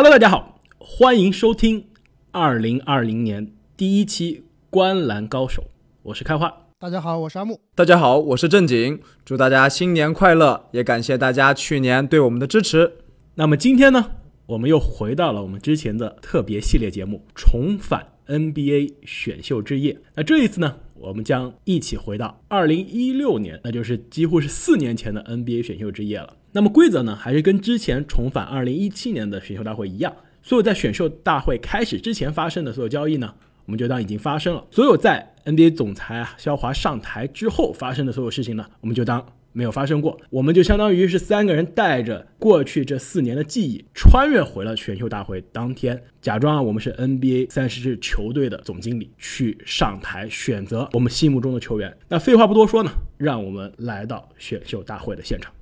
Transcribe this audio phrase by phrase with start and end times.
[0.00, 1.88] Hello，大家好，欢迎收听
[2.30, 4.36] 二零二零年第一期
[4.70, 5.62] 《观澜高手》，
[6.04, 6.68] 我是开花。
[6.78, 7.60] 大家好，我是阿木。
[7.74, 9.00] 大家好，我是正经。
[9.24, 12.92] 祝大家新年快乐，也感谢大家去年对我们的支持。
[13.34, 14.12] 那么今天呢，
[14.46, 19.98] 我们又回到了我们之前的特别系列节目，重返 NBA 选秀之夜。
[20.14, 26.36] 那这一次呢，我们将一起回到二零一六年，那就是几乎是四年前的 NBA 选秀之夜了。
[26.52, 33.34] 那么规则呢，还是跟之前重返二零一七年的选秀大会一样，所有在选秀大会开始之前发生的所有交易呢，
[33.66, 40.18] 我们就当已经发生了；所有在 NBA 总裁啊肖华上台之后发生的所有事情呢，我们就当没有发生过。
[40.30, 51.94] 我们就相当于是三个人带着过去这四年的记忆，穿越回了选秀大会当天，假装啊我们是 NBA 三十支球队的总经理，去上台选择我们心目中的球员。
[52.08, 55.52] 那废话不多说呢，让我们来到选秀大会的现场。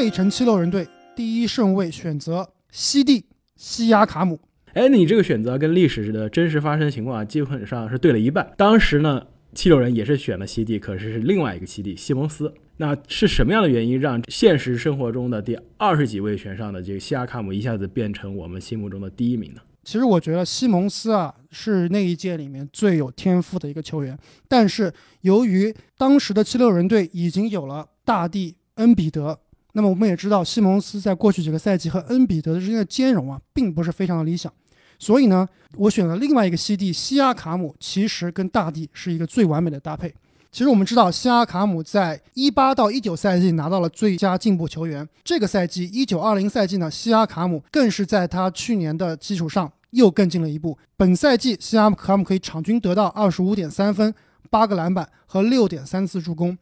[0.00, 3.22] 费城七六人队第一顺位选择西蒂
[3.54, 4.40] 西亚卡姆。
[4.72, 8.50] 哎，你这个选择跟历史的真实发生情况啊，基本上是对了一半。
[8.56, 12.50] 当时呢，七六人也是选了西蒂，可是是另外一个西蒂西蒙斯。
[12.78, 19.60] 那是什么样的原因让现实生活中的第二十几位选上的这个西亚卡姆一下子变成我们心目中的第一名呢？
[19.84, 29.38] 其实我觉得西蒙斯啊是那一届里面最有天赋的一个球员，但是由于当时的七六人队已经有了大帝恩比德。
[29.72, 34.52] 那么我们也知道，西蒙斯在过去几个赛季和恩比德之间的兼容啊，并不是非常的理想。
[34.98, 40.12] 所以呢，我选了另外一个西蒂西亚卡姆，其实跟大帝是一个最完美的搭配。
[40.52, 45.08] 其实我们知道，西亚卡姆在一八到一九赛季拿到了最佳进步球员。
[45.22, 50.76] 这个赛季一九二零赛季呢，西亚卡姆更是在他去年的基础上又更进了一步。
[50.96, 54.12] 本赛季西亚卡姆可以场均得到二十五点三分、
[54.50, 56.58] 八个篮板和六点三次助攻。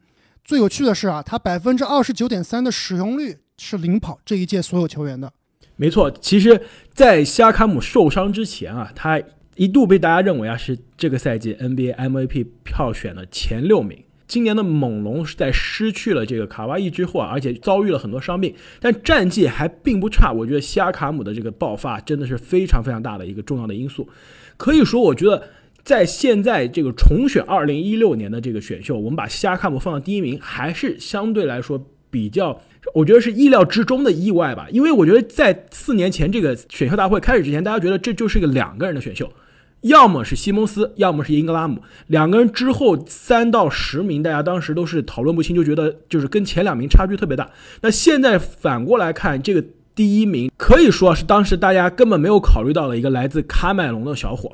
[0.49, 5.31] 最有趣的是啊，他百分之二十九点三的使用率是领跑这一届所有球员的。
[5.77, 6.59] 没错，其实，
[6.95, 9.21] 在西亚卡姆受伤之前啊，他
[9.57, 14.03] 一度被大家认为啊是这个赛季 NBA MVP 票选的前六名。
[14.27, 20.33] 今年的猛龙是在失去了这个卡哇伊之后啊，而且遭遇了很多伤病，但战绩还并不差。
[20.33, 24.09] 我觉得西亚卡姆的这个爆发真的是非常非常大的一个重要的因素。
[24.57, 25.47] 可以说，我觉得。
[25.89, 32.61] 在现在这个重选二零一六年的这个选秀，我们把西亚卡姆放到第一名，还是相对来说比较，
[32.93, 34.67] 我觉得是意料之中的意外吧。
[34.71, 39.33] 因为我觉得在四年前这个选秀大会开始之前，大家觉得这就是一个两个人的选秀，
[39.81, 41.81] 要么是西蒙斯，要么是英格拉姆。
[42.09, 47.49] 两个人之后三到十名，大家当时都是讨论不清，就觉得就是跟前两名差距特别大。
[47.81, 54.53] 那现在反过来看，这个第一名可以说是当时大家根本没有考虑到的一个来自喀麦隆的小伙。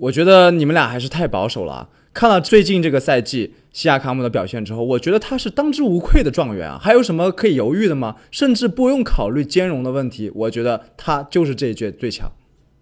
[0.00, 1.90] 我觉得你们俩还是太保守了。
[2.14, 6.78] 看了最近这个赛季西亚卡姆的表现之后，我觉得他是当之无愧的状元啊！
[6.82, 8.16] 还有什么可以犹豫的吗？
[8.30, 12.32] 甚至不用考虑兼容的问题，我觉得他就是这一届最强。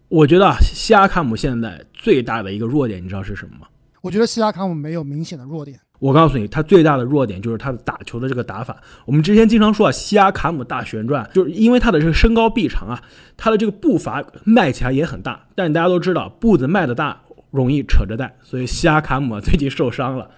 [0.09, 3.67] 我觉得西亚卡姆现在最大的一个弱点，你知道是什么吗？
[4.01, 5.79] 我觉得西亚卡姆没有明显的弱点。
[5.99, 8.77] 我告诉你，他最大的弱点就是他的打球的这个打法。
[9.05, 13.03] 我们之前经常说啊，西亚卡姆大旋转，就是因为他的这个身高臂长啊，
[13.37, 15.45] 他的这个步伐迈起来也很大。
[15.55, 17.21] 但大家都知道，步子迈的大
[17.51, 20.31] 容易扯着带，所以西亚卡姆最近受伤了。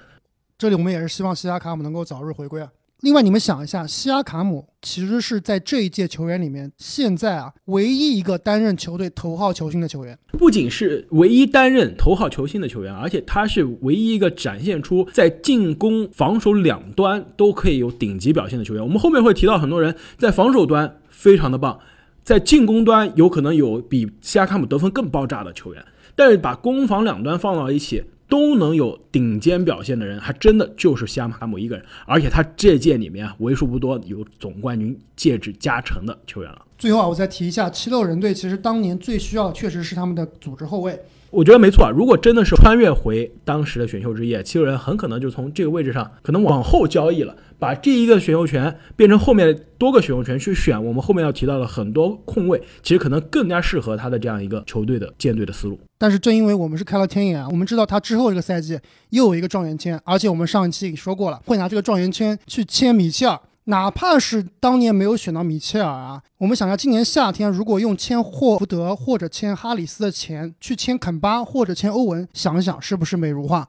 [0.56, 2.68] 这里我们也是希望西亚卡姆能够早日回归啊。
[3.02, 10.18] 另外，你们想一下，西亚卡姆其实是在这一届球员里面，现在啊唯一一个担任球队头号球星的球员。
[10.32, 18.82] 不仅是唯一担任头号球星的球员，而且他是唯一一个展现出在进攻、防守两端都可以有顶级表现的球员。
[18.82, 21.80] 我们后面会提到很多人在防守端非常的棒，
[22.22, 25.82] 在进攻端有可能有比西亚卡姆得分更爆炸的球员，
[26.14, 28.04] 但是把攻防两端放到一起。
[28.30, 36.64] 都能有顶尖表现的人，还真的就是西亚卡姆一个人，而且他这届里面啊，为数不多有总冠军戒指加成的球员了。
[36.78, 40.98] 最后啊，我再提一下，七六人队其实当年最需要确实是他们的组织后卫。
[41.30, 55.78] 我觉得没错啊，如果真的是穿越回当时的选秀之夜，七六人很可能就从这个位置上可能往后交易了，把这一个选秀权变成后面多个选秀权去选我们后面要提到的很多空位，其实可能更加适合他的这样一个球队的建队的思路。
[55.98, 58.76] 但是正因为我们是开了天眼，我们知道他之后这个赛季
[59.10, 63.38] 又有一个状元签，而且我们上一期也说过了，会拿这个状元签去签米切尔。
[63.64, 73.68] 哪怕是当年没有选到米切尔啊，我们想想今年夏天如果用签霍福德或者签哈里斯的钱去签肯巴或者签欧文，想想是不是美如画？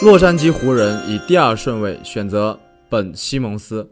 [0.00, 2.58] 洛杉矶湖人以第二顺位选择
[2.88, 3.90] 本西蒙斯。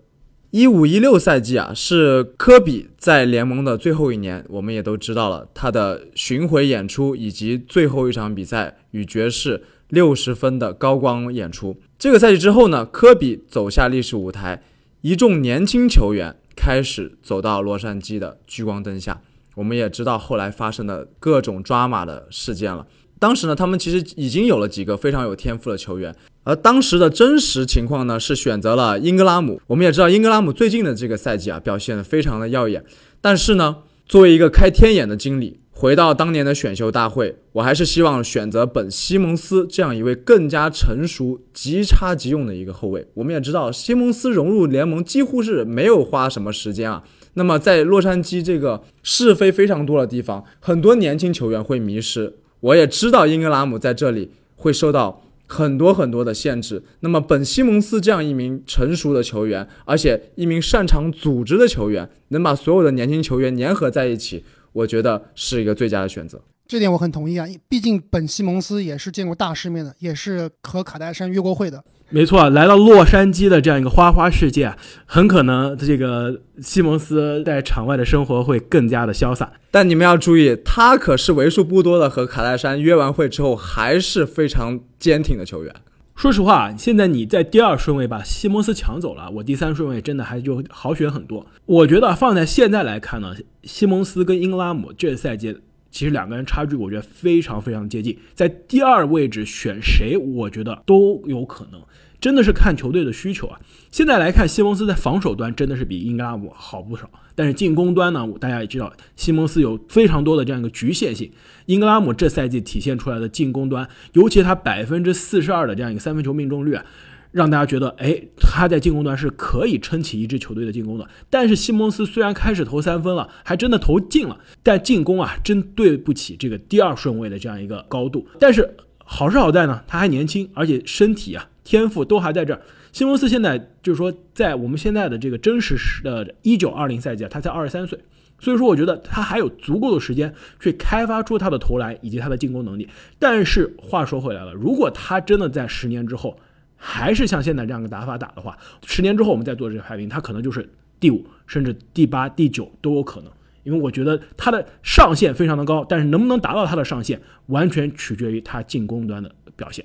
[0.52, 11.76] 一五一六赛季啊，是科比在联盟的最后一年，我们也都知道了他的巡回演出以及最后一场比赛与爵士六十分的高光演出。
[11.98, 14.62] 这个赛季之后呢，科比走下历史舞台，
[15.00, 19.20] 一众年轻球员开始走到洛杉矶的聚光灯下。
[19.54, 22.86] 我们也知道后来发生的各种抓马的事件了。
[23.18, 29.58] 当时呢，他们其实已经有了几个非常有天赋的球员，而当时的真实情况呢，是选择了英格拉姆。
[29.66, 32.84] 我们也知道，英格拉姆最近的这个赛季啊，表现的非常的耀眼。
[33.22, 43.06] 但是呢，作为一个开天眼的经理，回到当年的选秀大会，我还是希望选择本西蒙斯这样一位更加成熟、即插即用的一个后卫。
[43.12, 47.04] 我们也知道，西蒙斯融入联盟几乎是没有花什么时间啊。
[47.34, 52.38] 那么在洛杉矶这个是非非常多的地方，很多年轻球员会迷失。
[52.60, 56.82] 我也知道英格拉姆在这里会受到很多很多的限制。
[57.00, 64.42] 那么本西蒙斯这样一名成熟的球员，而且一名擅长组织的球员，能把所有的年轻球员粘合在一起，
[64.76, 66.38] 我觉得是一个最佳的选择。
[66.68, 71.82] 这点我很同意啊，毕竟本西蒙斯也是见过大世面的，也是和卡戴珊约过会的。
[72.10, 74.72] 没错，来到洛杉矶的这样一个花花世界，
[75.06, 79.50] 很可能这个西蒙斯在场外的生活会更加的潇洒。
[79.70, 85.74] 但你们要注意，他可是为数不多的和卡戴珊约完会之后还是非常坚挺的球员。
[86.16, 91.46] 说实话，现在你在第二顺位把西蒙斯抢走了，我第三顺位真的还就好选很多。
[91.66, 93.34] 我觉得放在现在来看呢，
[93.64, 95.58] 西蒙斯跟英格拉姆这赛季。
[95.90, 98.18] 其实两个人差距，我觉得非常非常接近。
[98.34, 101.80] 在第二位置选谁，我觉得都有可能，
[102.20, 103.60] 真的是看球队的需求啊。
[103.90, 111.30] 现在来看，西蒙斯在防守端真的是比英格拉姆好不少，但是进攻端呢，大家也知道，西蒙斯有非常多的这样一个局限性。
[111.66, 116.84] 英格拉姆这赛季体现出来的进攻端，尤其他百分之四十二的这样一个三分球命中率啊。
[117.32, 121.06] 让大家觉得，哎，他在进攻端是可以撑起一支球队的进攻的。
[121.28, 128.26] 但是西蒙斯虽然开始投三分了，还真的投进了，但进攻啊，真对不起这个第二顺位的这样一个高度。
[128.40, 128.74] 但是
[129.04, 132.62] 好是好在呢，他还年轻，而且身体啊、天赋都还在这儿。
[132.92, 137.98] 西蒙斯现在就是说，在我们现在的这个真实时的一九二零赛季啊，他才二十三岁，
[138.38, 142.88] 所以说我觉得他还有足够的时间去开发出他的投篮以及他的进攻能力。
[143.18, 146.38] 但是话说回来了，如果他真的在十年之后，
[146.76, 150.66] 还是像现在这样的打法打的话，十年之后我们再做这个排名，他可能就是
[151.00, 153.32] 第五，甚至第八、第九都有可能。
[153.64, 159.84] 因为我觉得他的上限非常的高，但是能不能达到他的上限，完全取决于他进攻端的表现。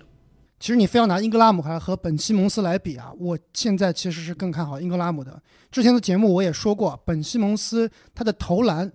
[0.61, 5.41] 其实你非要拿英格拉姆还和本西蒙斯来比啊，我现在其实是更看好英格拉姆的。
[5.71, 8.89] 之前的节目我也说过，本西蒙斯他的投篮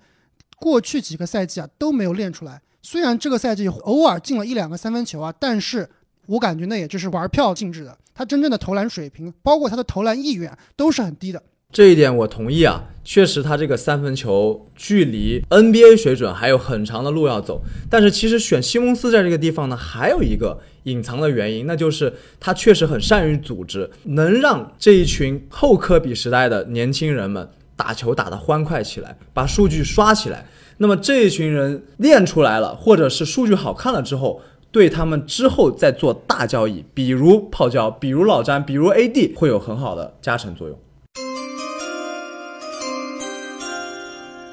[0.59, 5.91] 过去几个赛季啊都没有练出来，虽然这个赛季偶尔进了一两个三分球啊，但是。
[6.29, 11.41] 我感觉那也就是玩票性质的，他真正的投篮水平，包括他的投篮意愿，都是很低的。
[11.77, 17.61] 这一点我同意啊，确实他这个三分球距离 NBA 水准还有很长的路要走。
[17.91, 27.47] 但是其实选西蒙斯在这个地方呢，还有一个隐藏的原因，那就是他确实很善于组织，能让这一群后科比时代的年轻人们
[27.77, 30.47] 打球打得欢快起来，把数据刷起来。
[30.79, 34.41] 那么这一群人练出来了，或者是数据好看了之后。
[34.73, 40.79] 对他们之后再做大交易，比如泡椒，比如老詹，比如 AD，会有很好的加成作用。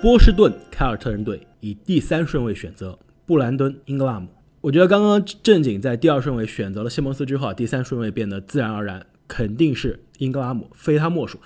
[0.04, 4.28] 波士顿凯尔特人队以第三顺位选择布兰登·英格拉姆。
[4.60, 11.40] 我觉得刚刚正经在第二顺位选择了西蒙斯之后，第三顺位变得自然而然，肯定是英格拉姆，非他莫属。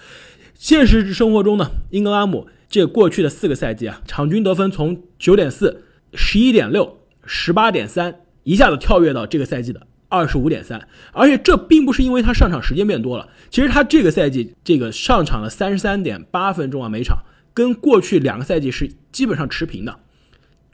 [0.56, 5.84] 现实生活中呢，英格拉姆这过去的四个赛季啊，场均得分从九点四、
[6.16, 6.98] 十一点六、
[7.28, 8.22] 十八点三。
[8.42, 17.20] 一下子跳跃到这个赛季的二十五点三，而且这并不是因为他上场时间变多了，其实他这个赛季这个上场了三十三点八分钟啊每场，
[17.58, 20.00] 跟过去两个赛季是基本上持平的。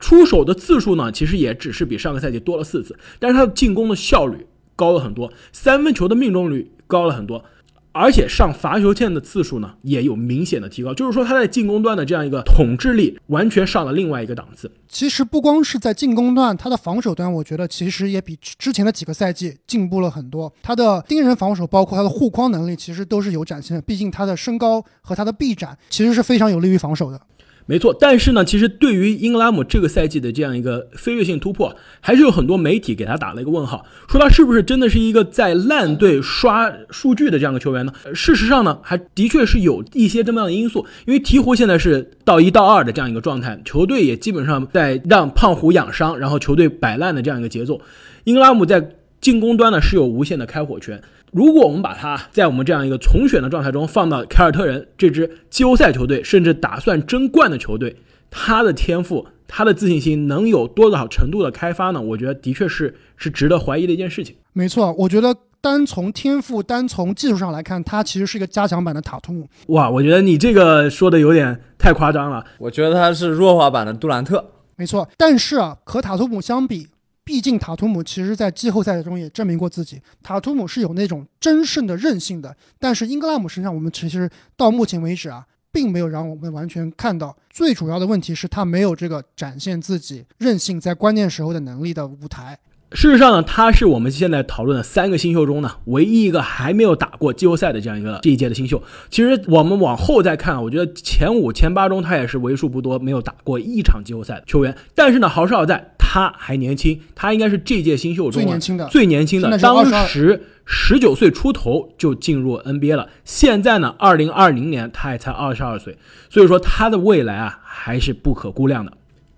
[0.02, 7.46] 出手的次数呢，其实也只是比上个赛季多了四次，但是他的进攻的效率高了很多，三分球的命中率高了很多。
[7.94, 14.70] 而且上罚球线的次数呢，也有明显的提高，就是说他在进攻端的这样一个统治力完全上了另外一个档次。
[14.90, 20.52] 其实不光是在进攻端，他的防守端，我觉得其实也比之前的几个赛季进步了很多。
[20.62, 23.82] 他的盯人防守，包括他的护框能力，其实都是有展现的。
[23.82, 27.22] 毕竟他的身高和他的臂展，其实是非常有利于防守的。
[27.66, 37.94] 没错，但是呢，其实对于英格拉姆这个赛季的这样一个飞跃性突破，还是有很多媒体给他打了一个问号，说他是不是真的是一个在烂队刷数据的这样的球员呢？
[38.14, 47.80] 事实上呢，还的确是有一些这么样的因素，因为鹈鹕现在是到一到二的这样一个状态，球队也基本上在让胖虎养伤，然后球队摆烂的这样一个节奏，
[48.26, 48.86] 英格拉姆在
[49.22, 51.02] 进攻端呢是有无限的开火权。
[51.34, 57.96] 如果我们把他在我们这样一个重选的状态中放到凯尔特人这支季后赛球队，甚至打算争冠的球队，
[58.30, 62.00] 他的天赋、他的自信心能有多少程度的开发呢？
[62.00, 64.36] 我觉得的确是是值得怀疑的一件事情。
[64.54, 69.48] 没错，我觉得单从天赋、单从技术上来看，他其实是一个加强版的塔图姆。
[69.70, 72.46] 哇，我觉得你这个说的有点太夸张了。
[72.60, 74.52] 我觉得他是弱化版的杜兰特。
[74.76, 76.88] 没错，但是啊，和塔图姆相比，
[77.26, 82.56] 毕竟塔图姆其实在季后赛中也证明过自己，塔图姆是有那种真胜的韧性的。
[82.78, 87.36] 但是英格拉姆身上，我们其实到目前为止啊，并没有让我们完全看到。
[87.50, 92.60] 最主要的问题是，他没有这个展现自己韧性在关键时候的能力的舞台。
[92.94, 98.82] 事实上呢，他是我们现在讨论的三个新秀中呢，唯一一个还没有打过季后赛的这样一个这一届的新秀。
[99.10, 104.76] 其实我们往后再看，我觉得前五、前八中他也是为数不多没有打过一场季后赛的球员。
[104.94, 113.10] 但是呢，好是好在他还年轻，他应该是这届新秀中最年轻的，最年轻的，当时十九岁出头就进入 NBA 了。
[113.26, 115.98] 现在呢，二零二零年他也才二十二岁，
[116.30, 118.94] 所以说他的未来啊还是不可估量的。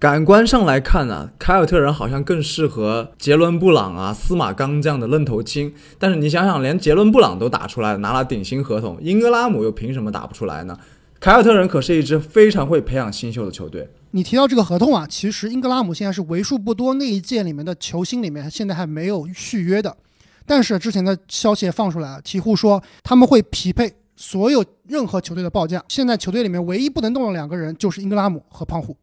[0.06, 5.74] 感官上来看呢，凯尔特人好像更适合杰伦布朗啊、司马刚这样的愣头青。
[5.98, 10.78] 但是你想想，连杰伦布朗都打出来了拿了顶薪合同，英格拉姆又凭什么打不出来呢？
[11.20, 13.90] 凯尔特人可是一支非常会培养新秀的球队。
[14.12, 19.98] 你提到这个合同啊，其实英格拉姆现在是为数不多那一届里面的球星里面，现在还没有续约的。
[20.46, 25.84] 但是之前的消息也放出来了，鹈鹕说他们会匹配所有任何球队的报价。
[25.88, 28.96] 现在球队里面唯一不能动的两个人就是英格拉姆和胖虎。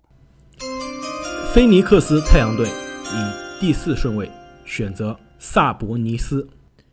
[1.54, 4.26] 菲尼克斯太阳队以第四顺位
[4.64, 6.49] 选择萨博尼斯。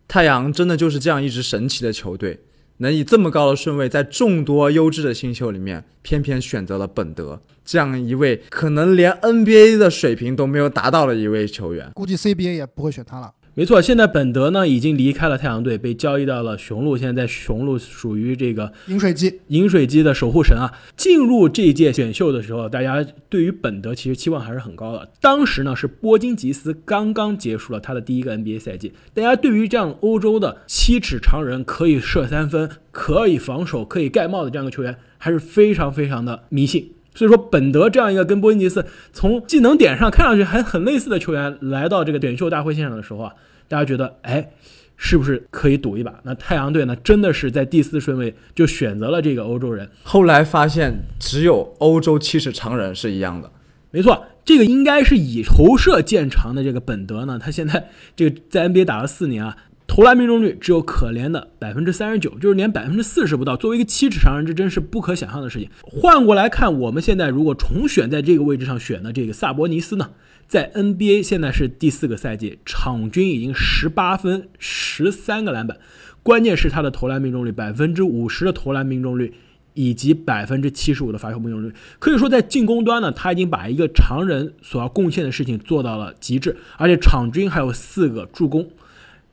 [0.06, 2.42] 太阳真的就是这样一支神奇的球队，
[2.80, 11.89] 能以这么高的顺位，在众多优质的新秀里面，偏偏选择了本德这样一位可能连 NBA 的水平都没有达到的一位球员。
[11.96, 13.32] 估计 CBA 也不会选他了。
[13.60, 16.96] 没错，现在本德呢已经离开了太阳队，被交易到了雄鹿。
[16.96, 20.72] 现在在雄鹿属于这个饮水机，饮水机的守护神啊。
[20.96, 25.12] 进入这一届选秀的时候，大家对于本德其实期望还是很高的。
[25.20, 36.94] 当时呢是波金吉斯刚刚结束了他的第一个 NBA 赛季，大家对于这样欧洲的七尺长人，可以射三分，可以防守，可以盖帽的这样一个球员，还是非常非常的迷信。
[37.13, 43.34] 所以说，本德这样一个跟波金吉斯从技能点上看上去还很类似的球员，来到这个选秀大会现场的时候啊。
[43.70, 44.52] 大家觉得，哎，
[44.98, 46.20] 是不是可以赌一把？
[46.24, 49.90] 那太阳队呢，真的是在第四顺位就选择了这个欧洲人。
[50.04, 53.50] 后来发现，只有欧洲七尺长人是一样的。
[53.92, 59.56] 没错，这个应该是以投射见长的这个本德呢，他现在这个在 NBA 打了四年啊，
[59.89, 63.58] 投篮命中率只有可怜的百分之三十九，就是连百分之四十不到。
[63.58, 65.67] 作为一个七尺长人，这真是不可想象的事情。
[65.81, 70.12] 换过来看，我们现在如果重选在这个位置上选的这个萨博尼斯呢？
[70.48, 75.77] 在 NBA 现在是第四个赛季，场均已经十八分、十三个篮板，
[76.22, 79.34] 关键是他的投篮命中率百分之五十的投篮命中率，
[79.74, 88.67] 以及百分之七十五的罚球命中率，可以说在进攻端呢，他已经把一个常人所要贡献的事情做到了极致，而且场均还有四个助攻，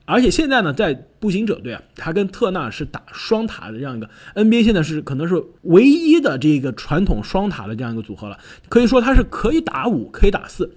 [0.06, 10.72] 而且现在呢，在步行者队啊，他跟特纳是打双塔的这样一个 NBA 现在是可能是唯一的这个传统双塔的这样一个组合了，可以说他是可以打五，可以打四。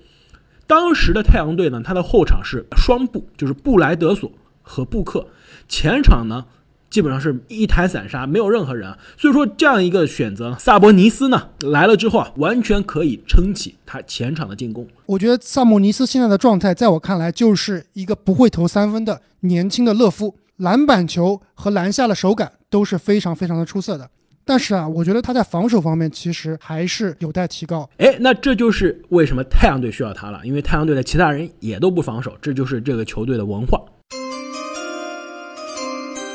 [0.66, 4.32] 当时的太阳队呢，他的后场是双布，就是布莱德索
[4.62, 5.28] 和布克，
[5.68, 6.46] 前场呢
[6.90, 8.94] 基本上是一台散沙，没有任何人。
[9.18, 14.88] 所以说这样一个选择，萨博尼斯呢来了之后啊，完全可以撑起他前场的进攻。
[15.06, 24.10] 我觉得萨博尼斯现在的状态，在我看来就是一个不会投三分的年轻的勒夫，篮板球和篮下的手感都是非常非常的出色的。
[24.44, 27.88] 但是啊，我觉得他在防守方面其实还是有待提高。
[27.98, 33.80] 哎，那这就是为什么太阳队需要他了，因为太阳队的其他人也都不防守，这就是这个球队的文化。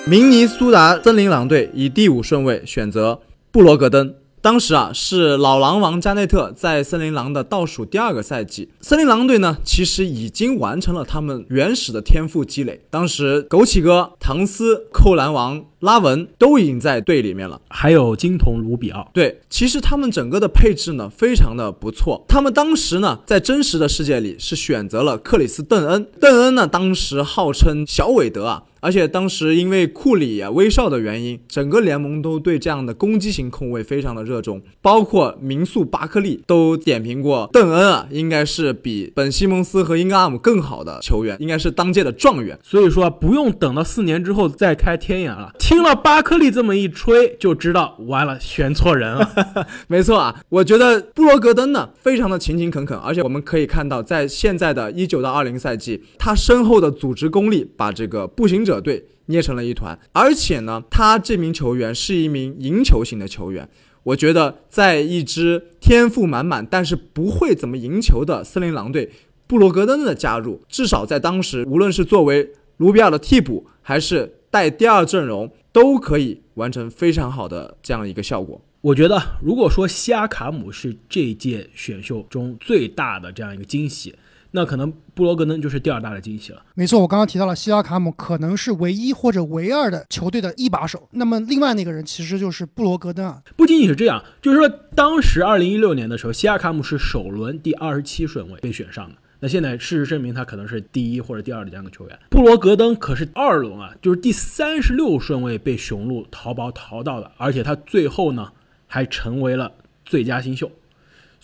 [0.07, 4.15] 明尼苏达森林狼队以第五顺位选择布罗格登。
[4.43, 8.69] 当时啊，是老狼王加内特在森林狼的倒数第二个赛季。
[8.83, 12.83] 森林狼队呢，其实已经完成了他们原始的天赋积累。
[12.91, 19.11] 当时枸杞哥、唐斯、扣篮王拉文都已经在队里面了，还有金童卢比奥。
[19.15, 22.23] 对，其实他们整个的配置呢，非常的不错。
[22.29, 26.07] 他们当时呢，在真实的世界里是选择了克里斯邓恩。
[26.21, 28.65] 邓恩呢，当时号称小韦德啊。
[28.85, 42.59] 而且当时因为库里啊威少的原因，整个联盟都对这样的攻击型控卫非常的热衷，包括名宿巴克利都点评过邓恩啊，应该是比本西蒙斯和英格拉姆更好的球员，应该是当届的状元。
[42.63, 45.51] 所以说不用等到四年之后再开天眼了。
[45.59, 49.67] 听了巴克利这么一吹，就知道完了，选错人了。
[49.89, 58.74] 没错啊，我觉得布罗格登呢非常的勤勤恳恳，而且我们可以看到，在现在的一九到二零赛季，他身后的组织功力把这个步行者。
[58.81, 63.69] 队捏成了一团，而且呢，他这名球员是一名赢球型的球员。
[64.03, 69.11] 我觉得，在一支天赋满满但是不会怎么赢球的森林狼队，
[69.47, 78.61] 布罗格登的加入，至少在当时，无论是作为卢比奥的替补，还是带第二阵容，都可以完成非常好的这样一个效果。
[78.83, 84.15] 我觉得，如果说西亚卡姆是这届选秀中最大的这样一个惊喜，
[84.57, 86.63] 那可能布罗格登就是第二大的惊喜了。
[86.77, 93.43] 没错，我刚刚提到了西亚卡姆可能是唯一或者唯二的球队的一把手，那么另外那个人其实就是布罗格登啊。
[93.57, 99.17] 不仅仅是这样，就是说当时二零一六年的时候，西亚卡姆是首轮第二十七顺位被选上的。
[99.41, 102.17] 那现在事实证明，他可能是第一或者第二的这样一个球员。
[102.31, 108.53] 布罗格登可是二轮啊，就是第三十六顺位被雄鹿淘宝淘到的，而且他最后呢
[108.87, 109.73] 还成为了
[110.05, 110.71] 最佳新秀。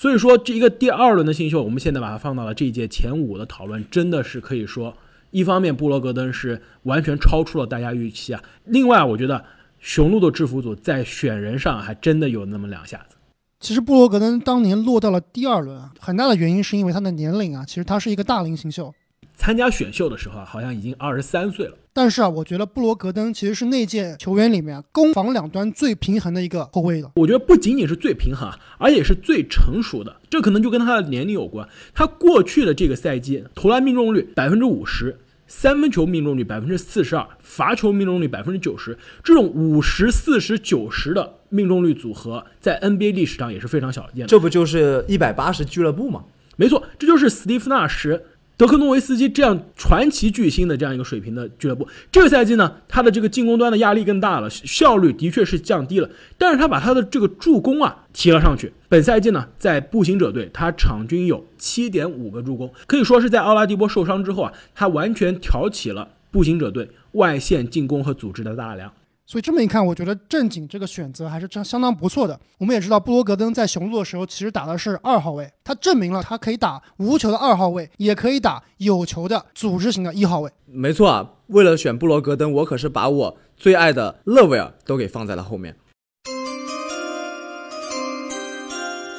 [0.00, 4.97] 所以说，这一个第二轮的新秀，我们现在把它放到了这一届前五的讨论，真的是可以说，
[5.30, 8.42] 一方面布罗格登是完全超出了大家预期啊。
[8.64, 9.45] 另外，我觉得
[9.78, 13.16] 雄鹿的制服组在选人上还真的有那么两下子。
[13.61, 18.90] 其实布罗格登当年落到了第二轮啊，很大的原因是因为他的年龄啊，其实他是一个大龄新秀。
[19.37, 21.76] 参加选秀的时候啊，好像已经二十三岁了。
[22.00, 27.12] 但是啊，我觉得布罗格登其实是那届球员里面攻防两端最平衡的一个后卫了。
[27.16, 30.16] 我觉得不仅仅是最平衡啊，而且是最成熟的。
[30.30, 31.69] 这可能就跟他的年龄有关。
[31.92, 35.14] 他过去的这个赛季投篮命中率百分之五十，
[35.47, 44.26] 三分球命中率百分之四十二，罚球命中率百分之九十，这种五十四十九十的命中率组合，在 NBA 历史上也是非常少见的。
[44.26, 46.25] 这不就是一百八十俱乐部吗？
[46.57, 48.23] 没错，这就是斯蒂夫纳什。
[48.61, 58.71] 德克诺维斯基这样传奇巨星的这样一个水平的俱乐部，这个赛季呢，他的这个进攻端的压力更大了，效率的确是降低了，但是他把他的这个助攻啊提了上去。
[58.87, 68.93] 本赛季呢，在步行者队，他场均有七点五个助攻，可以说是在奥拉迪波受伤之后啊，他完全挑起了步行者队外线进攻和组织的大梁。
[69.31, 72.37] 所以这么一看，我觉得正经这个选择还是真相当不错的。
[72.59, 80.51] 我们也知道，布罗格登在雄鹿的时候，其实打的是二号位，他证明了他可以打无球的二号位，也可以打有球的组织型的一号位。
[80.67, 85.77] 没错啊，为了选布罗格登，我可是把我最爱的勒维尔都给放在了后面。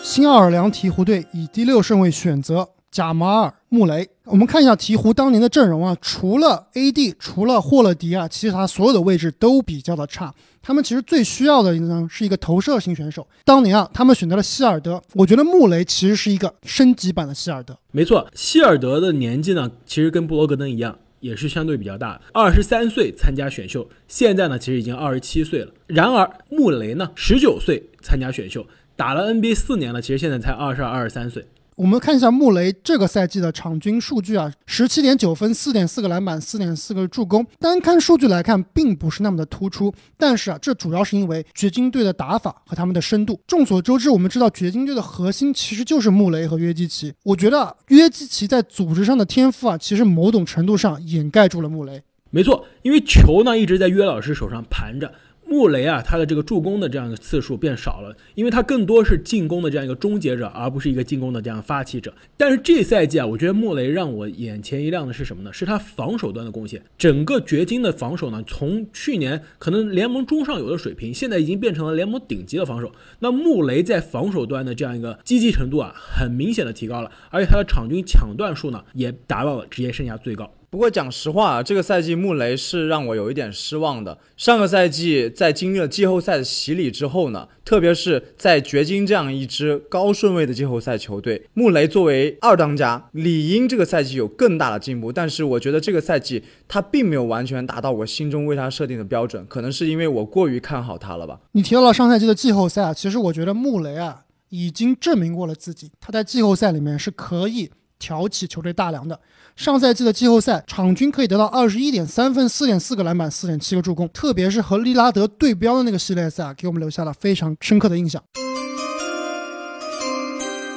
[0.04, 2.68] 新奥尔良鹈鹕队以第六顺位选择。
[2.92, 10.34] 贾马尔·穆雷，我们看一下鹈鹕当年的阵容啊，除了 AD，除了霍勒迪啊，其实他所有的位置都比较的差。
[10.62, 13.26] 他们其实最需要的呢是一个投射型选手。
[13.46, 17.78] 当年啊，他们选择了希尔德，我觉得穆雷其实是一个升级版的希尔德。
[17.92, 25.72] 没错，希尔德的年纪呢，其实跟布罗格登一样，也是相对比较大，二十三岁参加选秀，现在呢其实已经二十七岁了。
[25.88, 28.66] 然而穆雷呢，十九岁参加选秀，
[28.98, 31.46] 打了 NBA 四年了，其实现在才二十二、二十三岁。
[31.82, 37.44] 我们看一下穆雷这个赛季的场均数据啊，十七点九分，四点四个篮板，四点四个助攻。
[37.58, 39.92] 单看数据来看，并不是那么的突出。
[40.16, 43.42] 但是啊，这主要是因为掘金队的打法和他们的深度。
[43.48, 47.12] 众所周知，我们知道掘金队的核心其实就是穆雷和约基奇。
[47.24, 52.04] 我觉得约基奇在组织上的天赋啊，其实某种程度上掩盖住了穆雷。
[52.30, 55.12] 没错，因为球呢一直在约老师手上盘着。
[55.52, 62.14] 穆雷啊，他的这个助攻的这样的次数变少了，因为他更多是进攻的这样一个终结者，而不是一个进攻的这样发起者。
[62.38, 65.52] 但是这赛季啊，我觉得穆雷让我眼前一亮的是什么呢？
[65.52, 66.82] 是他防守端的贡献。
[66.98, 72.90] 整个掘金的防守呢，从去年可能联盟中上游的水平，现在已经变成了联盟顶级的防守。
[73.20, 80.50] 那穆雷在防守端的这样一个积极程度啊，很明显的提高了，而且他的场均抢断数呢，也达到了职业生涯最高。
[80.72, 84.18] 不过讲实话啊，这个赛季穆雷是让我有一点失望的。
[84.38, 95.12] 上个赛季在经历了季后赛的洗礼之后呢，特别是在掘金这样一支高顺位的季后赛球队，穆雷作为二当家，理应这个赛季有更大的进步。
[95.12, 101.42] 但是我觉得这个赛季他并没有完全达到我心中为他设定的标准，可能是因为我过于看好他了吧。
[101.52, 107.70] 你提到了上赛季的季后赛啊，其实我觉得穆雷啊已经证明过了自己，他在季后赛里面是可以
[108.02, 109.20] 挑起球队大梁的。
[109.56, 118.24] 上赛季的季后赛，场均可以得到二十一点三分、四点四个篮板、四点七个助攻，特别是和利拉德对标的那个系列赛啊，给我们留下了非常深刻的印象。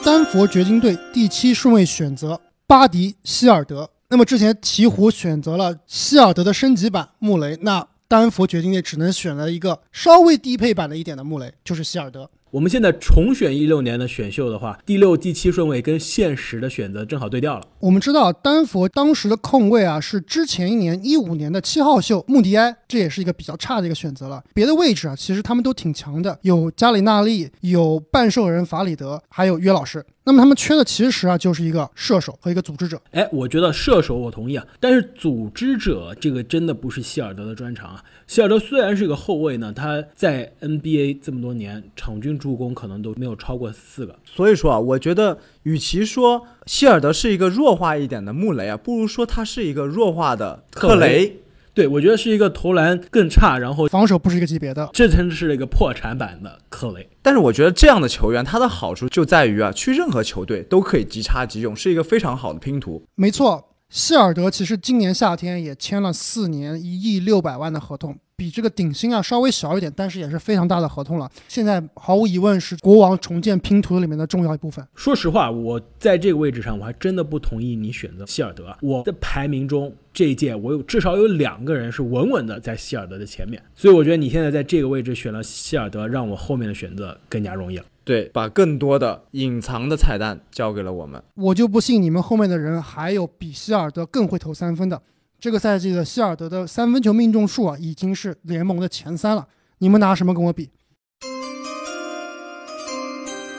[0.04, 12.28] 丹佛掘金队第七顺位选择巴迪·希尔德，那么之前鹈鹕选择了希尔德的升级版穆雷，那丹佛掘金队只能选了一个稍微低配版的一点的穆雷，就是希尔德。
[12.54, 17.66] 我们现在重选一六年的选秀的话，第六、第七顺位跟现实的选择正好对调了。
[17.80, 24.40] 我们知道丹佛当时的控卫啊是之前一年一五年的七号秀穆迪埃，这也是一个比较差的一个选择了。
[24.54, 30.06] 别的位置啊，其实他们都挺强的，有加里纳利，有半兽人法里德，还有约老师。
[30.26, 33.00] 那么他们缺的其实啊就是一个射手和一个组织者。
[33.10, 38.02] 哎，我觉得射手我同意啊，但是组织者这个真的不是希尔德的专长啊。
[38.26, 44.16] 希尔德虽然是一个后卫呢，他在 NBA 这么多年场均助攻可能都没有超过四个。
[44.24, 51.40] 所以说啊，我觉得与其说希尔德是一个弱化一点的穆雷啊，不如说他是一个弱化的特雷。
[51.74, 57.10] 对，我觉得是一个投篮更差，然后防守不是一个级别的，这真是一个破产版的克雷。
[57.20, 63.04] 但是我觉得这样的球员，他的好处就在于啊，去任何球队都可以即插即用，是一个非常好的拼图。
[63.16, 68.16] 没错，希尔德其实今年夏天也签了四年一亿六百万的合同。
[68.36, 71.30] 比这个顶薪啊稍微小一点，但是也是非常大的合同了。
[71.46, 74.84] 现在毫无疑问是国王重建拼图里面的重要一部分。
[74.94, 78.76] 说实话，我在这个位置上，我还真的不同意你选择希尔德。
[78.82, 87.84] 我的排名中这一届，我有至少有两个人是稳稳的在希尔德的前面，所以我觉得你现在在这个位置选了希尔德，让我后面的选择更加容易了。
[88.02, 91.22] 对，把更多的隐藏的彩蛋交给了我们。
[91.36, 95.00] 我就不信你们后面的人还有比希尔德更会投三分的。
[95.44, 99.46] 这个赛季的希尔德的三分球命中数啊，已经是联盟的前三了。
[99.76, 100.70] 你们拿什么跟我比？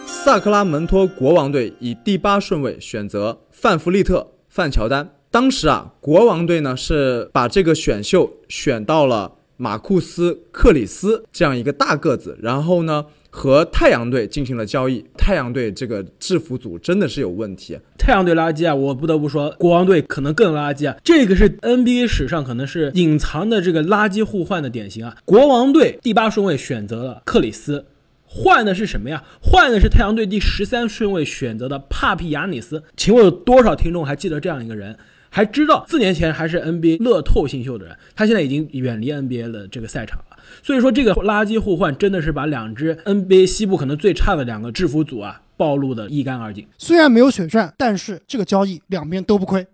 [0.08, 5.08] 萨克拉门托国王队以第八顺位选择范弗利特、范乔丹。
[5.30, 13.06] 当时啊，国王队呢是把这个选秀选到了马库斯克里斯这样一个大个子，然后呢。
[13.36, 17.78] 和太阳队进行了交易，太阳队这个制服组真的是有问题。
[17.98, 20.96] 太阳队垃圾啊，我不得不说，国王队可能更垃圾啊。
[21.04, 25.18] 这个是 NBA 史上可能是隐藏的这个垃圾互换的典型啊。
[25.26, 27.86] 国王队第八顺位选择了克里斯，
[28.24, 29.22] 换的是什么呀？
[29.42, 32.82] 换的是太阳队第十三顺位选择的帕皮亚尼斯。
[32.96, 34.96] 请问有多少听众还记得这样一个人？
[35.30, 40.35] 还知道四年前还是 NBA 乐透新秀的人，他现在已经远离 NBA 的这个赛场了。
[40.64, 46.68] 所以说，这个垃圾互换真的是把两支 NBA 西部可能最差的两个制服组啊暴露的一干二净。
[46.78, 49.66] 虽然没有血赚，但是这个交易两边都不亏。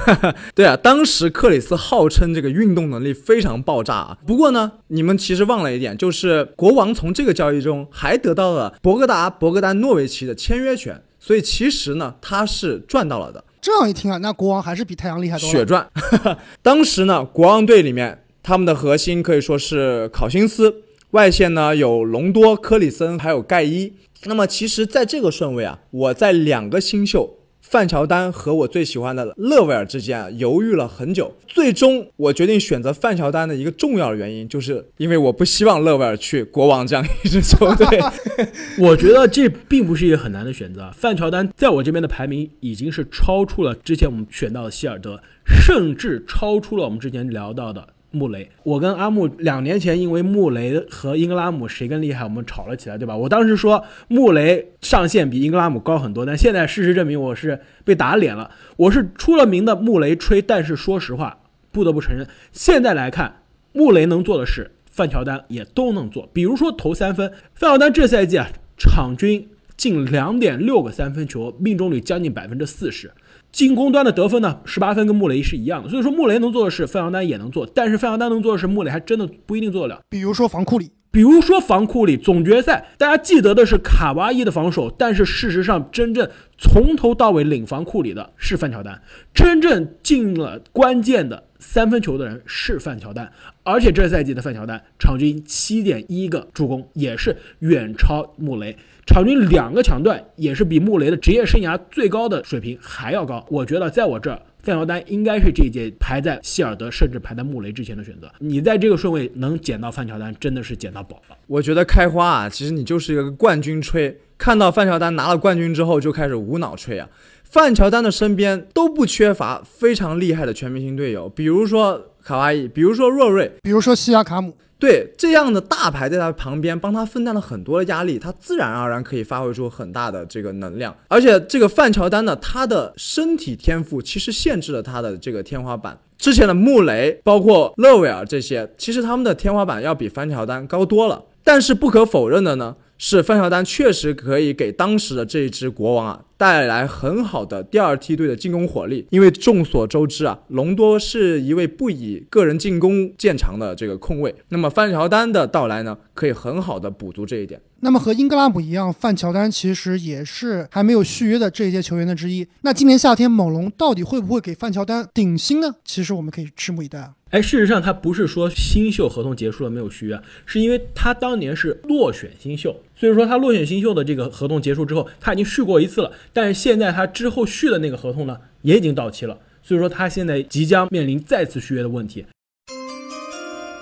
[0.54, 4.18] 对啊，当时克里斯号称这个运动能力非常爆炸啊。
[4.26, 13.42] 不过呢，你们其实忘了一点，就是国王从这个交易中还得到了博格达·博格丹诺维奇的签约权，所以其实呢，他是赚到了的。
[13.62, 15.52] 这样一听啊，那国王还是比太阳厉害多了。
[15.52, 15.86] 血赚，
[16.62, 23.92] 当时呢，国王队里面他们的核心可以说是考辛斯，外线呢有隆多、科里森，还有盖伊。
[24.24, 27.36] 那么其实，在这个顺位啊，我在两个新秀。
[27.62, 37.86] 范乔丹和我最喜欢的勒维尔之间啊，犹豫了很久，最终我决定选择范乔丹的一个重要的原因，就是因为我不希望勒维尔去国王这样一支球队。
[38.80, 40.90] 我觉得这并不是一个很难的选择。
[40.96, 47.90] 范乔丹在我这边的排名已经是超出了之前我们选到的希尔德，甚至超出了我们之前聊到的。
[48.12, 53.16] 穆雷，我跟阿木两年前因为穆雷和英格拉姆谁更厉害，我们吵了起来，对吧？
[53.16, 58.50] 我当时说穆雷上限比英格拉姆高很多，但现在事实证明我是被打脸了。
[58.76, 61.38] 我是出了名的穆雷吹，但是说实话，
[61.70, 63.42] 不得不承认，现在来看，
[63.72, 66.28] 穆雷能做的事，范乔丹也都能做。
[66.32, 73.10] 比如说投三分，范乔丹这赛季啊，场均近两点六个三分球，命中率将近百分之四十。
[73.52, 80.00] 进攻端的得分呢，十八分跟穆雷是一样的，所以说穆雷能做的事，范乔丹也能做，但是范乔丹能做的事，穆雷还真的不一定做得了。
[80.08, 89.02] 比如说防库里，比如说防库里，总决赛大家记得的是卡哇伊的防守，但是事实上真正从头到尾领防库里的是范乔丹，
[89.34, 93.32] 真正进了关键的三分球的人是范乔丹，
[93.64, 98.76] 而且这赛季的范乔丹场均七点一个助攻，也是远超穆雷。
[99.10, 103.44] 场均两个抢断也是比穆雷的职业生涯最高的水平还要高。
[103.50, 108.30] 我觉得在我这儿，范乔丹应该是这一届排在希尔德甚至排在穆雷之前的选择。
[108.38, 111.36] 你在这个顺位能捡到范乔丹，真的是捡到宝了。
[111.48, 114.16] 我觉得开花啊，其实你就是一个冠军吹。
[114.38, 117.08] 看到范乔丹拿了冠军之后，就开始无脑吹啊。
[117.42, 124.54] 范乔丹的身边都不缺乏非常厉害的全明星队友，比如说卡哇伊，比如说若瑞，比如说西亚卡姆。
[124.78, 130.96] 对这样的大牌在他旁边，帮他分担了很多的压力，他自然而然可以发挥出很大的这个能量。
[131.08, 135.98] 而且这个范乔丹呢，他的身体天赋其实限制了他的这个天花板。
[136.16, 141.22] 之前的穆雷，包括勒维尔这些，其实他们的天花板要比范乔丹高多了。
[141.44, 146.20] 但是不可否认的呢，是范乔丹确实可以给当时的这一支国王啊。
[146.40, 154.34] 带来很好的第二梯队的进攻火力，因为众所周知啊，隆多是一位不以个人进攻见长的这个控卫。
[154.48, 157.60] 那么范乔丹的到来呢，可以很好的补足这一点。
[157.80, 162.46] 那么和英格拉姆一样，范乔丹其实也是还没有续约的这一届球员的之一。
[162.62, 165.74] 那今年夏天猛龙到底会不会给范乔丹顶薪呢？
[165.84, 167.12] 其实我们可以拭目以待啊。
[167.30, 172.74] 哎，事实上他不是说新秀合同结束了没有续约，是因为他当年是落选新秀。
[173.00, 182.26] 所以说他落选新秀的这个合同结束之后，他已经续过一次了，但是现在他之后续的那个合同呢，也已经到期了，所以说他现在即将面临再次续约的问题。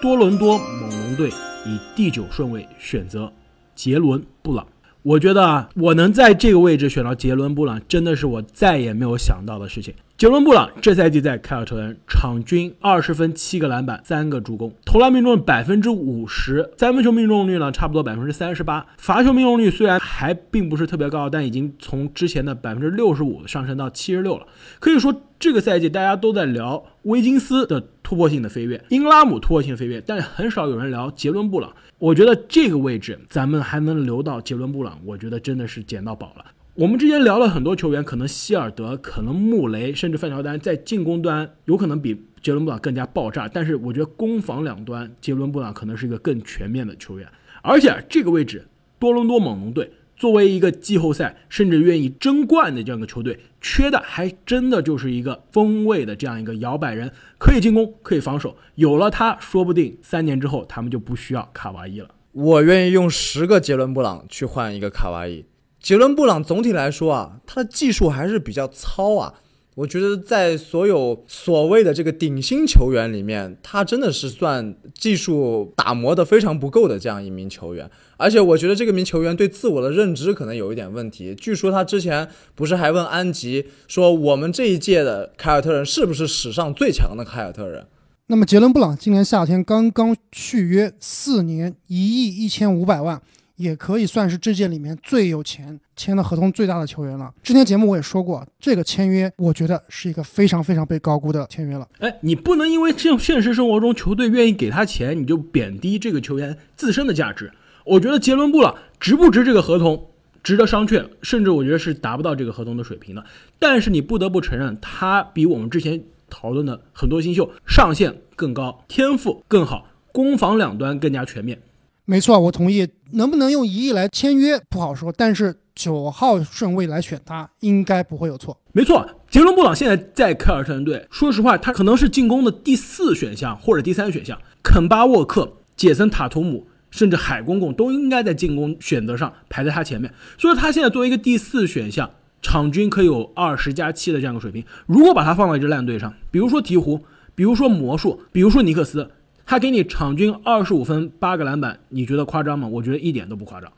[0.01, 1.31] 多伦多猛龙队
[1.67, 3.33] 以第九顺位选择
[3.75, 4.65] 杰伦布朗。
[5.03, 9.95] 我觉得啊，我能在这个位置选到杰伦布朗，真的是我再也没有想到的事情。
[10.17, 24.47] 杰伦布朗这赛季在凯尔特人场均二十分、七个篮板、三个助攻，投篮命中率百分之五十，三分球命中率呢差不多百分之三十八，罚球命中率虽然还并不是特别高，但已经从之前的百分之六十五上升到七十六了。
[24.81, 31.73] 可以说这个赛季大家都在聊威金斯的突破性的飞跃，英拉姆突破性的飞跃，但很少有人聊杰伦布朗。
[31.99, 36.45] 我觉得这个位置咱们还能留到杰伦布朗，我觉得真的是捡到宝了。
[36.75, 47.29] 我们之前聊了很多球员，可能希尔德、可能穆雷，甚至范乔丹在进攻端有可能比杰伦布朗更加爆炸，但是我觉得攻防两端，杰伦布朗可能是一个更全面的球员。
[47.63, 48.67] 而且这个位置，
[48.99, 58.57] 多伦多猛龙队作为一个季后赛甚至愿意争冠的这样一个球队，缺的还真的就是一个锋位的这样一个摇摆人，可以进攻，可以防守。
[58.75, 62.09] 有了他，说不定三年之后他们就不需要卡哇伊了。
[62.33, 65.45] 我愿意用十个杰伦布朗去换一个卡哇伊。
[65.81, 69.35] 杰伦布朗总体来说啊，他的技术还是比较糙啊。
[69.77, 77.89] 我觉得在所有所谓的这个顶薪球员里面，他真的是算技术打磨的非常不够的这样一名球员。
[78.19, 81.35] 而且我觉得这个名球员对自我的认知可能有一点问题。
[81.35, 87.87] 据说他之前不是还问安吉说：“我们这一届的凯尔特人是不是史上最强的凯尔特人？”
[88.27, 93.23] 那么杰伦布朗今年夏天刚刚续约四年一亿一千五百万。
[93.59, 97.29] 也可以算是这届里面最有钱、签的合同最大的球员了。
[97.43, 101.85] 之前节目我也说过，这个签约我觉得是一个非常非常被高估的签约了。
[101.99, 107.51] 哎，你不能因为现现实生活中球队愿意给他钱，你就贬低这个球员自身的价值。
[107.89, 110.11] 我觉得杰伦布朗值不值这个合同，
[110.43, 113.25] 值得商榷，甚至我觉得是达不到这个合同的水平的。
[113.59, 121.61] 但是你不得不承认，他比我们之前讨论的很多新秀上限更高，天赋更好，攻防两端更加全面。
[122.05, 122.89] 没错，我同意。
[123.13, 128.55] 能不能用一亿来签约不好说，但是九号顺位来选他应该不会有错。
[128.73, 134.39] 没错，杰伦布朗现在在凯尔特人队，说实话，他可能是进攻的第四选项或者第三选项。
[134.63, 140.13] 肯巴沃克、杰森塔图姆，甚至海公公都应该在进攻选择上排在他前面。
[140.39, 142.11] 所以，他现在作为一个第四选项，
[142.43, 144.65] 场均可以有二十加七的这样一个水平。
[144.87, 147.01] 如果把他放到一支烂队上，比如说鹈鹕，
[147.35, 149.11] 比如说魔术，比如说尼克斯。
[149.51, 152.69] 他给你场均二十五分八个篮板，你觉得夸张吗？
[152.69, 153.73] 我觉得一点都不夸张。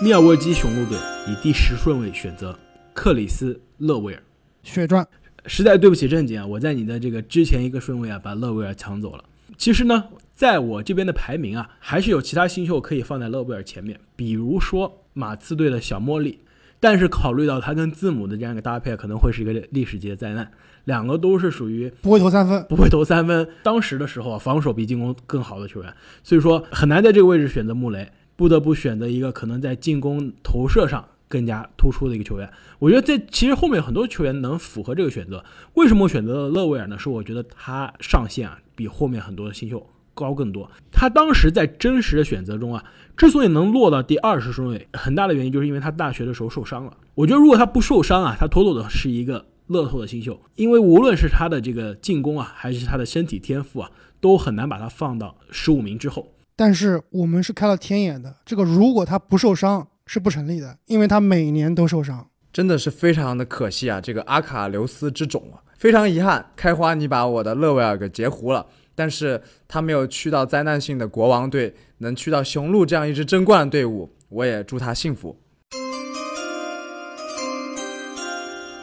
[0.00, 0.96] 密尔沃基雄鹿队
[1.28, 2.58] 以第十顺位选择
[2.94, 4.22] 克里斯勒维尔，
[4.62, 5.06] 血赚。
[5.44, 9.24] 实在对不起正经啊，我在你的这个之前一个顺位啊把勒维尔抢走了。
[9.58, 10.04] 其实呢，
[10.34, 16.40] 在我这边的排名啊，还是有其他新秀可以放在勒维尔前面，比如说马刺队的小莫利。
[16.80, 20.50] 但是考虑到他跟字母的这样一个搭配，可能会是一个历史级的灾难。
[20.84, 23.48] 两个都是属于不会投三分，不会投三分。
[23.62, 32.50] 当时的时候啊，防守比进攻更好的球员，所以说很难在这个位置选择穆雷，不得不选择一个可能在进攻投射上更加突出的一个球员。
[32.78, 35.42] 我觉得这其实后面很多球员能符合这个选择。
[35.72, 36.98] 为什么选择勒维尔呢？
[36.98, 40.70] 是我觉得他上限啊比后面很多的新秀高更多。
[40.90, 42.82] 他当时在真实的选择中啊，
[43.16, 46.96] 之所以能落到第二十顺位，很大的原因就是因为他大学的时候受伤了。
[47.14, 49.44] 我觉得如果他不受伤啊，他妥妥的是一个。
[49.68, 56.34] 乐透的新秀，因为无论是他的这个进攻啊，还是他的身体天赋啊，都很难把他放到十五名之后。
[56.54, 63.98] 但是我们是开了天眼的，这个如果他不受伤是不成立的，因为他每年都受伤，真的是非常的可惜啊！
[63.98, 68.66] 这个阿卡留斯之种啊，非常遗憾，开花你把我的勒维尔给截胡了。
[68.94, 75.38] 但是他没有去到灾难性的国王队，能去到雄鹿这样一支争冠的队伍，我也祝他幸福。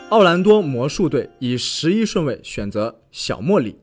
[0.10, 3.78] 奥兰多魔术队以十一顺位选择小莫里，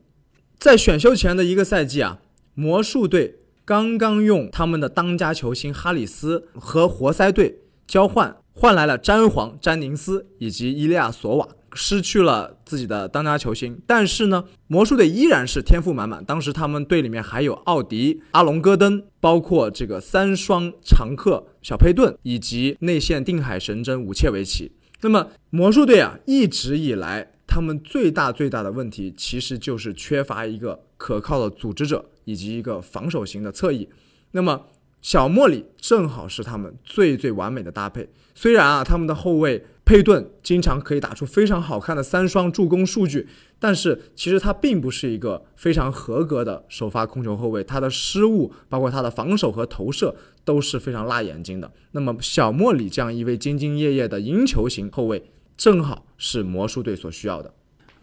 [0.58, 2.20] 在选秀前的一个赛季啊，
[2.52, 13.80] 魔术队刚刚用他们的当家球星哈里斯和活塞队交换，换来了詹皇、詹宁斯以及伊利亚索瓦，失去了自己的当家球星。
[13.86, 16.24] 但是呢，魔术队依然是天赋满满。
[16.24, 24.72] 当时他们队里面还有奥迪、阿隆戈登，包括这个三双常客小佩顿以及内线定海神针武切维奇。
[25.00, 33.88] 那么魔术队啊，一直以来他们最大最大的问题，其实就是缺乏一个可靠的组织者以及一个防守型的侧翼。
[34.32, 34.66] 那么
[35.00, 38.08] 小莫里正好是他们最最完美的搭配。
[38.34, 43.26] 虽然啊，他们的后卫佩顿经常可以打出非常好看的三双助攻数据，
[43.58, 51.72] 但是其实他并不是一个非常合格的首发控球后卫，他的失误，包括他的防守和投射都是非常辣眼睛的。
[51.92, 55.24] 那么小莫里这样一位兢兢业业的赢球型后卫，
[55.56, 57.54] 正好是魔术队所需要的。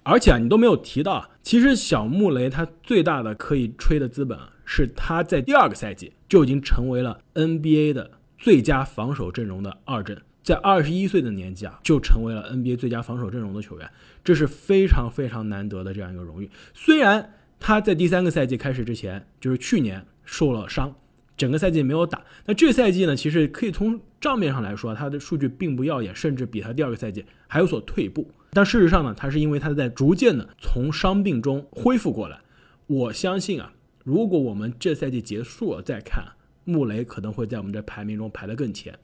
[0.01, 10.19] 而且啊，你都没有提到啊，其实小穆雷他最大的可以吹的资本啊，是他在第二个赛季就已经成为了 NBA 的最佳防守阵容的二阵。
[10.45, 13.91] 在二十一岁的年纪啊，就成为了 NBA 最佳防守阵容的球员，
[14.23, 16.47] 这是非常非常难得的这样一个荣誉。
[16.75, 20.93] 虽然他在第三个赛季开始之前，就是去年受了伤，
[21.36, 22.23] 整个赛季没有打。
[22.45, 28.29] 那这赛季呢，其实可以从账面上来说，他的数据并不耀眼，甚至比他第二个赛季还有所退步。
[28.51, 32.39] 但事实上呢，他是因为他在逐渐的从伤病中恢复过来。
[32.86, 36.23] 我相信啊，如果我们这赛季结束了再看，
[36.65, 38.95] 穆雷可能会在我们这排名中排得更前。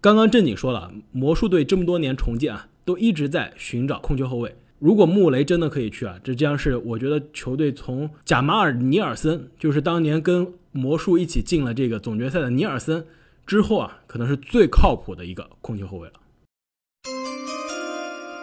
[0.00, 4.54] 刚刚正经说了，魔术队这么多年重建啊，都一直在寻找控球后卫。
[4.78, 13.04] 如果穆雷真的可以去啊，这将是我觉得球队从贾马尔·尼尔森，就是当年跟魔术一起进了这个总决赛的尼尔森
[13.44, 16.14] 之后啊，可能是最靠谱的一个控球后卫了。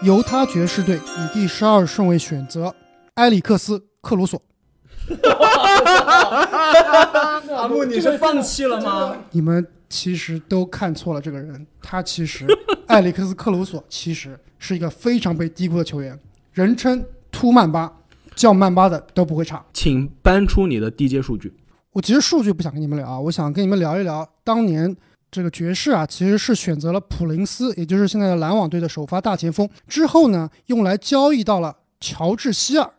[0.03, 2.75] 犹他爵士队以第十二顺位选择
[3.13, 4.41] 埃里克斯·克鲁索。
[7.55, 9.15] 阿木，你是放弃了吗？
[9.31, 12.45] 你们其实都看错了这个人，他其实
[12.87, 16.19] 埃里克斯·克鲁索其实是一个非常被低估的球员，
[16.53, 17.91] 人称“秃曼巴”，
[18.35, 19.63] 叫曼巴的都不会差。
[19.73, 21.53] 请搬出你的低阶数据。
[21.91, 24.93] 我其实数据不想跟你们聊啊，我想跟你们聊一聊当年
[25.31, 32.91] 这个爵士啊，其实是选择了普林斯，也就是现在的篮网队的首发大前锋，之后呢用来交易到了乔治希尔。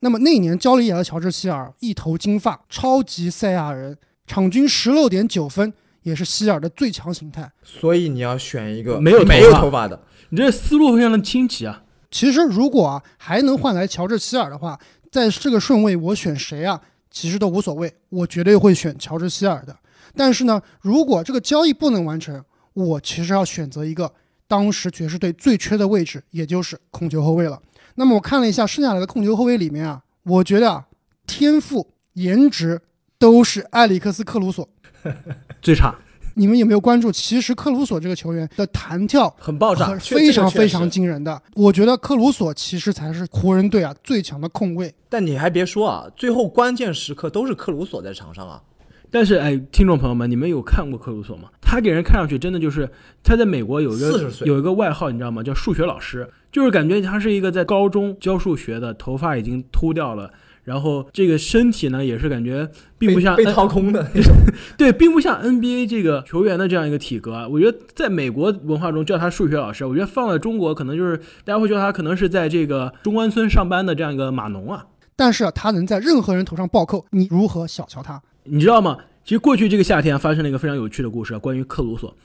[0.00, 7.50] 那么那年交易来的乔治希尔，一头金发，超级赛亚人，场均十六点九分，也是希尔的最强形态。
[7.62, 11.82] 所以你要选一个没有没有头发的，你这思路非常的清奇啊。
[12.10, 14.78] 其实如果啊还能换来乔治希尔的话，
[15.10, 19.76] 在这个顺位我选谁啊，其实都无所谓，我绝对会选乔治希尔的。
[20.16, 24.12] 但是呢，如果这个交易不能完成，我其实要选择一个
[24.48, 27.60] 当时爵士队最缺的位置，也就是控球后卫了。
[27.94, 30.86] 那么我看了一下剩下来的控球后卫里面啊，我觉得啊，
[31.26, 32.80] 天赋、颜值
[33.18, 34.68] 都是埃里克斯·克鲁索
[35.60, 35.94] 最差。
[36.34, 37.10] 你们有没有关注？
[37.10, 41.42] 其实克鲁索这个球员的弹跳很爆炸，非常非常惊人的。
[41.54, 44.94] 我觉得克鲁索其实才是湖人队啊最强的控卫。
[45.08, 48.62] 但你还别说啊，最后关键时刻都是克鲁索在场上啊。
[49.10, 51.48] 但是哎，听众朋友们，你们有看过克鲁索吗？
[51.60, 52.88] 他给人看上去真的就是
[53.24, 55.42] 他在美国有一个有一个外号，你知道吗？
[55.42, 60.32] 叫数学老师，就是感觉他是一个在高中教数学的，头发已经秃掉了，
[60.64, 62.68] 然后这个身体呢也是感觉
[62.98, 64.34] 并不像被掏空的那种，
[64.78, 67.48] 对，并不像 NBA 这个球员的这样一个体格。
[67.48, 74.86] 我觉得在美国文化中叫他数学老师，我觉得放在中国可能就是大家会觉得他可能是在这个中关村上班的这样一个码农啊。
[75.16, 78.22] 但是他能在任何人头上暴扣，你如何小瞧他？
[78.44, 78.96] 你知道吗？
[79.22, 82.16] 其实过去这个夏天发生了一个非常有趣的故事，关于克鲁索。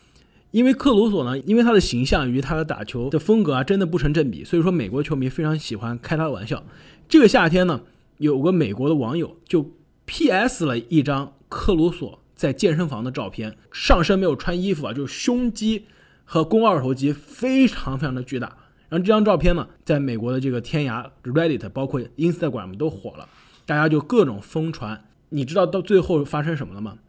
[0.52, 6.64] 因为克鲁索呢，因为他的形象与他的打球的风格啊，真的不成正比，所以说美国球迷非常喜欢开他的玩笑。
[7.10, 7.82] 这个夏天呢，
[8.18, 9.72] 有个美国的网友就
[10.06, 10.66] P.S.
[10.66, 15.86] 了一张克鲁索在健身房的照片，上身没有穿衣服啊，就是胸肌
[16.24, 18.48] 和肱二头肌非常非常的巨大。
[18.88, 23.28] 然后这张照片呢，在美国的这个天涯、Reddit，包括 Instagram 都火了，
[23.66, 25.06] 大家就各种疯传。
[25.30, 27.00] 你知道到最后发生什么了吗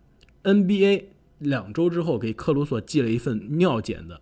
[0.43, 1.05] ？NBA
[1.39, 4.19] 两周之后给克鲁索寄了一份尿检的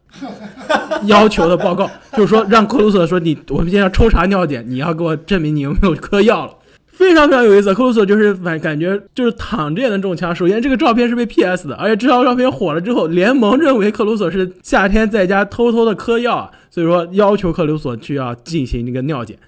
[1.07, 6.59] 要求的报告，就是说让克鲁索说你，我们今天要抽查尿检，你要给我证明你有没有嗑药了。
[6.97, 10.35] 非常非常有意思，克鲁索就是反感觉就是躺着也能中枪。
[10.35, 19.39] 首先这个照片是被 PS 的，而且这张照片火了之后，联盟认为克鲁索是夏天在家偷偷的嗑药，所以说要求克鲁索去要进行那个尿检。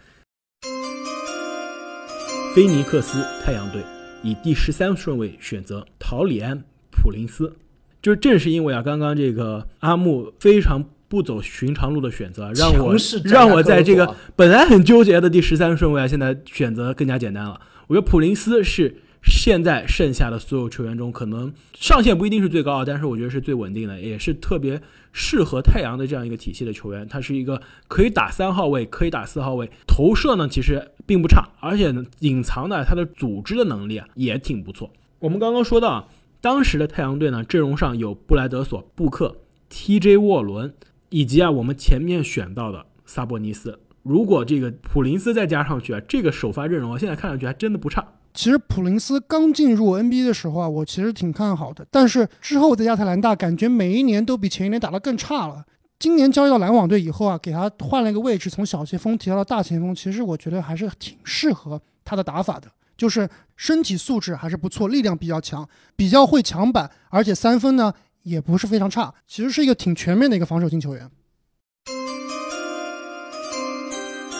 [2.54, 3.80] 菲尼克斯太阳队。
[4.22, 6.58] 以第十三顺位选择陶里安·
[6.90, 7.54] 普林斯，
[8.02, 17.60] 就是正是因为啊，刚刚这个阿木非常不走寻常路的选择， 让我让我在这个本来很纠结的第十三顺位啊，现在选择更加简单了。
[17.86, 24.80] 我觉得普林斯是现在剩下的所有球员中，可能上限不一定是最高，但是我觉得是最稳定的，也是特别
[25.12, 27.06] 适合太阳的这样一个体系的球员。
[27.08, 30.90] 他是一个可以打三号位，可以打四号位，投射呢其实。
[31.08, 34.90] 并不差，而且呢，隐藏的他的组织的能力啊也挺不错。
[35.20, 36.08] 我们刚刚说到啊，
[36.40, 39.36] 当时的太阳队呢阵容上有布莱德索、布克、
[39.70, 40.74] TJ 沃伦，
[41.10, 43.78] 以及啊我们前面选到的萨博尼斯。
[44.02, 48.06] 如果这个普林斯再加上去啊，这个首发阵容啊，现在看上去还真的不差。
[48.32, 55.64] 其实普林斯刚进入 NBA 的时候啊，我其实挺看好的，但是之后在亚特兰大，感觉每一年都比前一年打得更差了。
[55.98, 62.68] 今年交易到篮网队以后啊，给他换了一个位置，从小前锋提到了大前锋，其实我觉得还是挺适合他的打法的。
[62.96, 67.92] 就是身体素质还是不错，力量比较强，比较会抢板，而且三分呢
[68.26, 71.08] 也不是非常差，其实是一个挺全面的一个防守型球员。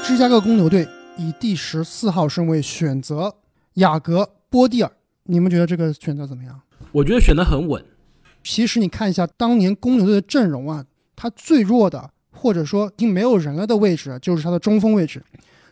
[0.05, 3.33] 芝加哥公牛队以第十四号顺位选择
[3.75, 4.91] 雅各波蒂尔，
[5.23, 6.61] 你们觉得这个选择怎么样？
[6.91, 7.85] 我觉得选得很稳。
[8.43, 10.85] 其实你看一下当年公牛队的阵容啊，
[11.15, 15.23] 他最弱的或者说已经没有人了的位置就是他的中锋位置。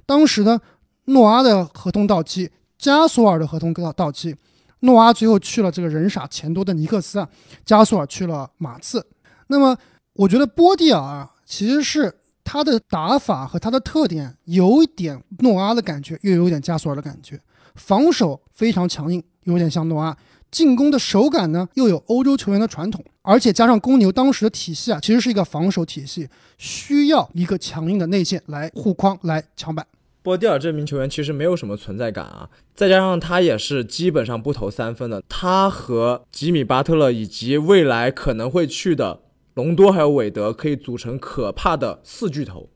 [0.07, 0.61] 当时呢，
[1.07, 2.49] 诺阿的合同到期。
[2.77, 4.37] 加索尔的合同到到期，
[4.85, 7.29] 诺阿最后去了这个人傻钱多的尼克斯啊，
[7.65, 9.05] 加索尔去了马刺。
[9.49, 9.77] 那么
[10.15, 12.15] 我觉得波蒂尔啊，其实是
[12.45, 17.41] 他的打法和他的特点有一点诺阿的感觉，又有点加索尔的感觉。
[17.75, 20.17] 防守非常强硬，有点像诺阿；
[20.51, 23.05] 进攻的手感呢，又有欧洲球员的传统。
[23.23, 26.29] 而且加上公牛当时的体系啊，其实是一个防守体系，
[26.59, 29.85] 需要一个强硬的内线来护框、来抢板。
[30.25, 35.23] 波蒂尔这名球员其实没有什么存在感啊，再加上他也是基本上不投三分的。
[35.29, 39.21] 他和吉米巴特勒以及未来可能会去的
[39.53, 42.71] 隆多还有韦德可以组成可怕的四巨头，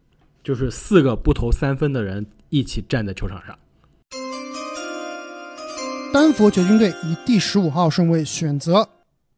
[0.44, 3.59] 就是四个不投三分的人一起站在球场上。
[6.12, 8.86] 丹佛掘金队以第十五号顺位选择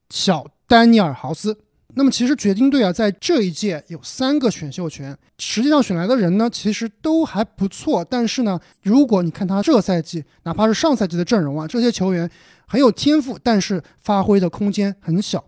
[0.08, 1.56] 小丹尼尔豪斯。
[1.94, 8.04] 那么其实掘金队啊，在这一届有三个选秀权，实际上选来的人呢，其实都还不错。
[8.04, 12.30] 但是呢，如果你看他这赛季，哪怕是上赛季的阵容啊，这些球员
[12.66, 15.44] 很有天赋，但是发挥的空间很小，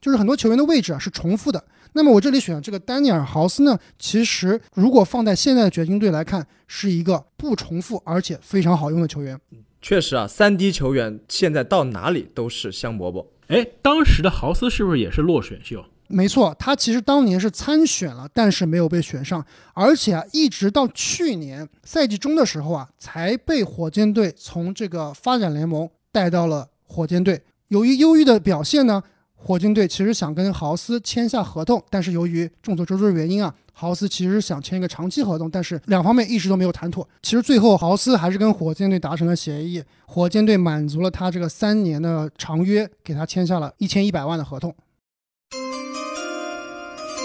[0.00, 1.64] 就是很多球员的位置啊是重复的。
[1.92, 9.40] 那么我这里选的这个丹尼尔豪斯呢，其实如果放在现在的掘金队来看，是一个不重复而且非常好用的球员。
[9.80, 13.24] 确实啊，三 D 球员现在到哪里都是香饽饽。
[13.48, 15.84] 哎，当时的豪斯是不是也是落选秀？
[16.06, 19.44] 没错，他其实当年是参选了，但是没有被选上，
[19.74, 27.42] 而且啊，一直到去年赛季中的时候啊，才被火箭队从这个发展联盟带到了火箭队。
[27.68, 29.02] 由于优异的表现呢。
[29.40, 37.08] 火箭队其实想跟豪斯签下合同，但是由于众所周知的原因啊，豪斯其实想签一个长期合同，但是两方面一直都没有谈妥。
[37.22, 44.74] 其实最后豪斯还是跟火箭队达成了协议，火箭队满足了他这个三年的长约，给他签下了一千一百万的合同。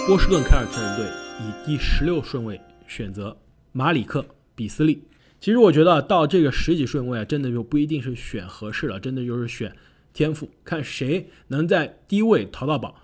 [0.06, 1.06] 波士顿凯尔特人队
[1.40, 3.36] 以第十六顺位选择
[3.72, 5.02] 马里克比斯利。
[5.40, 9.74] 其实我觉得到这个十几顺位啊，真的就不一定是选合适了，真的就是选。
[10.14, 12.94] 天赋，看谁能在低位淘到宝。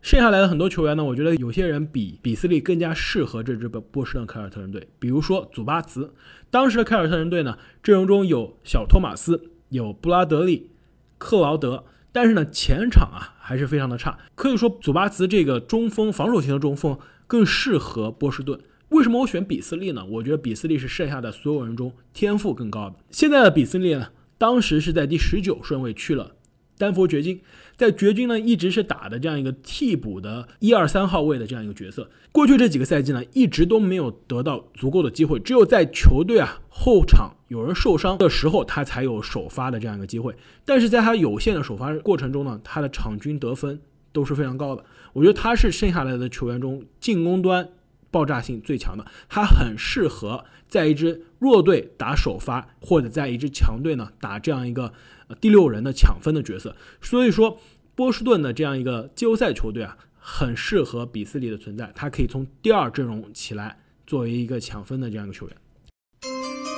[0.00, 4.88] 剩下来的很多球员呢，我觉得有些人比比斯利更加适合这支波波士顿凯尔特人队。
[4.98, 6.12] 比如说祖巴茨，
[6.50, 10.70] 当时的凯尔特人队呢，阵容中有小托马斯，有布拉德利、
[11.16, 14.18] 克劳德，但是呢，前场啊还是非常的差。
[14.34, 18.60] 可以说，祖巴茨这个中锋，防守型的中锋更适合波士顿。
[18.90, 20.04] 为什么我选比斯利呢？
[20.04, 22.96] 我觉得比斯利是剩下的所有人中天赋更高的。
[23.10, 26.34] 现在的比斯利呢，当时是在第十九顺位去了。
[26.76, 27.40] 丹佛掘金
[27.76, 32.08] 在掘金呢，一直是打的这样一个替补的一二三号位的这样一个角色。
[32.32, 40.34] 过去这几个赛季呢，一直都没有得到足够的机会，只有在球队啊后场有人受伤的时候，他才有首发的这样一个机会。
[40.64, 43.80] 但是在他有限的首发过程中呢，他的场均得分
[44.12, 44.84] 都是非常高的。
[45.12, 47.68] 我觉得他是剩下来的球员中进攻端
[48.10, 54.92] 爆炸性最强的，他很适合在一支弱队打首发，或者在一支强队呢打这样一个。
[55.40, 57.58] 第六人的抢分的角色，所以说
[57.94, 65.56] 波士顿的这样一个季后赛球队啊，很适合比斯利的存在，他可以从第二阵容起来，作为一个抢分的这样一个球员。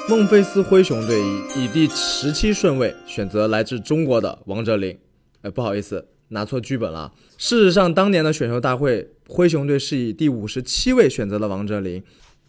[0.08, 4.96] 孟菲斯灰熊队以以第十七顺位选择来自中国的王哲林，
[5.42, 7.12] 哎，不好意思，拿错剧本了。
[7.36, 12.00] 事实上，当年的选秀大会，灰熊队是以第五十七位选择了王哲林，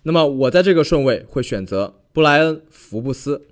[0.07, 3.45] 那么我在这个顺位会选择布莱恩福布斯。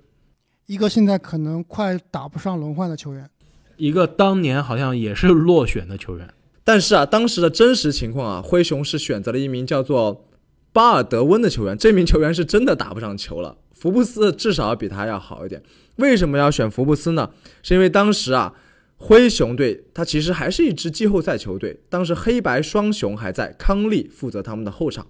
[0.64, 3.28] 一个现在可能快打不上轮换的球员，
[3.76, 6.32] 一个当年好像也是落选的球员，
[6.64, 10.24] 但是啊，当时的真实情况啊，灰熊是选择了一名叫做
[10.72, 13.58] 巴尔德温的球员，这名球员是真的打不上球了。
[13.74, 15.62] 福布斯至少要比他要好一点。
[15.96, 17.28] 为什么要选福布斯呢？
[17.62, 18.54] 是因为当时啊，
[18.96, 25.06] 灰熊队他其实还是一支季后赛球队，当时黑白双雄还在，康利负责他们的后场。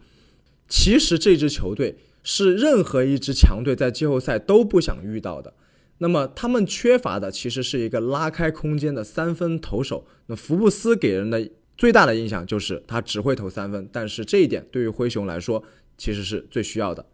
[0.68, 1.96] 其实这支球队。
[2.28, 5.54] 是任何一支强队在季后赛都不想遇到的。
[5.98, 10.04] 那么他们缺乏的其实是一个拉开空间的三分投手。
[10.26, 11.48] 那福布斯给人的
[11.78, 15.62] 最大的印象就是他只会投三分，但是这一点对于灰熊来说
[15.96, 17.06] 其实是最需要的。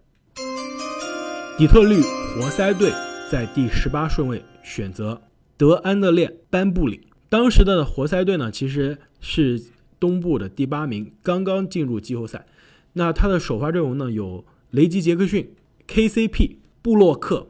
[1.59, 2.91] 底特律活塞队
[3.31, 5.21] 在第十八顺位选择
[5.59, 7.03] 德安德烈·班布里。
[7.29, 9.63] 当时的活塞队呢，其实是
[10.01, 12.47] 东部的第八名，刚刚进入季后赛。
[12.95, 15.55] 那他的首发阵容呢有雷吉·杰克逊、
[15.89, 17.49] KCP、布洛克、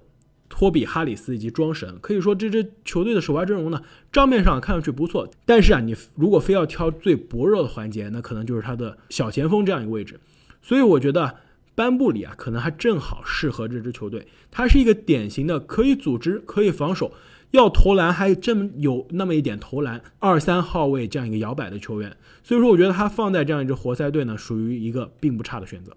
[0.48, 1.98] 托比·哈里斯以及庄神。
[2.00, 3.82] 可以说这支球队的首发阵容呢，
[4.12, 10.20] 账面上看上去不错，但是啊，你如果非要挑最薄弱的环节，那可能就是他的小前锋这样一个位置。
[10.60, 11.36] 所以我觉得
[11.74, 14.26] 班布里啊，可能还正好适合这支球队。
[14.50, 17.12] 他是一个典型的可以组织、可以防守。
[17.52, 25.92] 要投篮还真有那么一点投篮，二三号位这样一个摇摆的球员，所以说我觉得他放在这样一支活塞队呢，属于一个并不差的选择。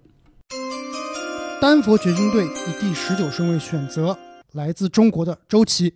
[1.61, 4.17] 丹佛掘金队以第十九顺位选择
[4.51, 5.93] 来自中国的周琦。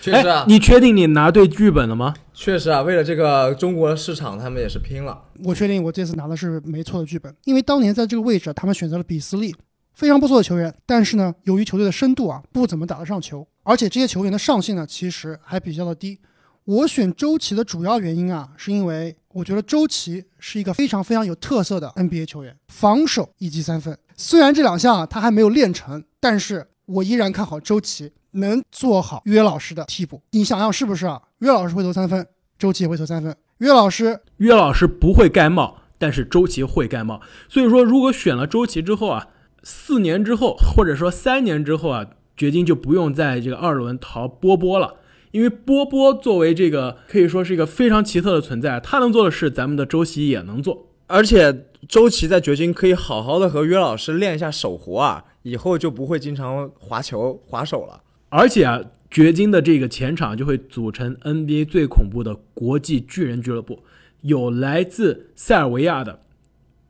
[0.00, 2.14] 确实啊，你确定你拿对剧本了吗？
[2.32, 5.20] 确实啊，为了这个中国市场，他们也是拼了。
[5.44, 9.54] 我确定我这次拿的是没错的剧本，因为当年在这个位置，他们选择了比斯利。
[10.00, 16.18] 非常不错的球员，但是呢，由于球队的深度啊，不怎么打得上球，而且这些球员的上限呢，其实还比较的低。
[16.64, 23.94] 我选周琦的主要原因啊，是因为我觉得周琦是一个非常非常有特色的 NBA 球员，防守以及三分。
[24.16, 30.22] 虽然这两项啊他还没有练成，但是我依然看好周琦能做好约老师的替补。
[30.30, 31.20] 你想想是不是啊？
[31.40, 32.26] 约老师会投三分，
[32.58, 33.36] 周琦也会投三分。
[33.58, 37.20] 约老师，约老师不会盖帽，但是周琦会盖帽。
[37.50, 39.28] 所以说，如果选了周琦之后啊。
[39.62, 42.06] 四年之后，或者说三年之后啊，
[42.36, 44.96] 掘金就不用在这个二轮淘波波了，
[45.32, 50.86] 因为波波作为这个可以说是一个非常奇特的存在，他能做的事，咱们的周琦也能做。
[51.06, 58.00] 而且周琦在掘金可以好好的和约老师练一下手活啊，以后就不会经常滑球滑手了。
[58.28, 58.80] 而且啊，
[59.10, 63.82] 掘金的这个前场就会组成 NBA 最恐怖的国际巨人俱乐部，
[64.22, 66.20] 有来自塞尔维亚的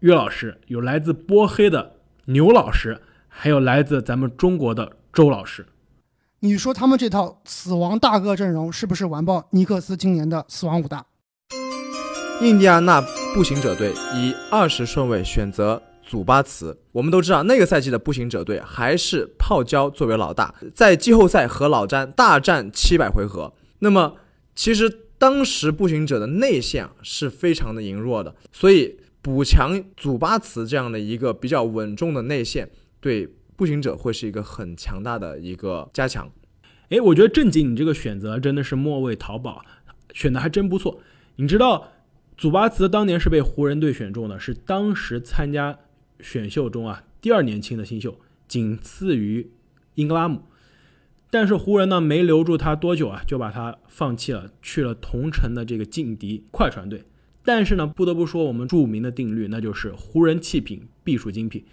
[0.01, 1.97] 约老师，有来自波黑的。
[2.31, 5.67] 牛老师，还有来自咱们中国的周老师，
[6.39, 11.05] 你说他们这套死亡大个阵容是不是完爆尼克斯今年的死亡五大？
[12.41, 13.03] 印第安纳
[13.35, 16.79] 步行者队以二十顺位选择祖巴茨。
[16.93, 23.53] 我们都知道，那个赛季的步行者队还是泡椒作为老大，在季后赛和老詹大战七百回合。
[23.81, 24.15] 那么，
[24.55, 29.00] 其实当时步行者的内线是非常的羸弱的，所以。
[29.23, 36.31] 补强祖巴茨这样的一个比较稳重的内线，对步行者会是一个很强大的一个加强。
[36.89, 39.63] 哎，我觉得正经你这个选择真的是末位淘宝，
[40.15, 41.01] 选的还真不错。
[41.37, 41.89] 你知道
[42.37, 45.79] 祖巴茨当年是被湖人队选中的，是当时参加
[46.21, 48.19] 选秀中啊第二年轻的新秀，
[48.49, 49.51] 仅次于
[49.95, 50.43] 英格拉姆。
[51.31, 57.05] 但是湖人呢没留住他多久啊，就把他放弃了，去了同城的这个劲敌快船队。
[57.53, 61.65] 但是呢，不得不说我们著名的定律，那就是湖人弃品必属精品。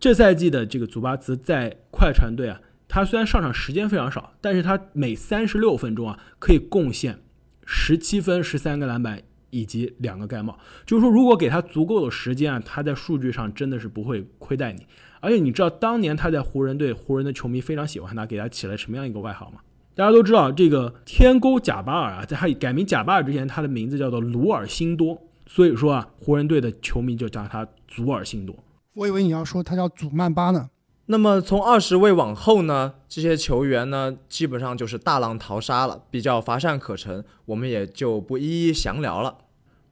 [0.00, 7.20] 这赛季的这个祖巴茨在快船队啊，他虽然上场时间非常少，但是他每三十六分钟啊可以贡献
[7.64, 10.58] 十七分、十三个篮板以及两个盖帽。
[10.84, 14.84] 就是说，如果给他足够的时间啊，他在数据上真的是不会亏待你。
[15.20, 19.60] 而且你知道当年他在湖人队，湖人的球迷非常喜欢他，给他起了什么样一个外号吗？
[19.96, 25.18] 大家都知道，这个天勾贾巴尔啊，在他改名贾巴尔之前，他的名字叫做鲁尔辛多。
[25.46, 28.54] 所以说啊，湖人队的球迷就叫他祖尔辛多。
[28.94, 30.68] 我以为你要说他叫祖曼巴呢。
[31.06, 39.34] 那么从二十位往后呢，这些球员呢，基本上就是大浪淘沙了，比较乏善可陈，我们也就不一一详聊了。